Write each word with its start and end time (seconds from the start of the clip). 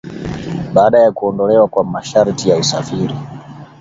baada 0.73 0.99
ya 0.99 1.11
kuondolewa 1.11 1.67
kwa 1.67 1.83
masharti 1.83 2.49
ya 2.49 2.57
usafiri 2.57 3.15